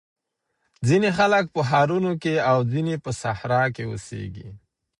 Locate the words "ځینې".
0.87-1.09, 2.71-2.95